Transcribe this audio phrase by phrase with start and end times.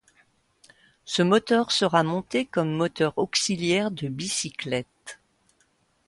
[1.05, 5.19] Ce moteur sera monté comme moteur auxiliaire de bicyclette.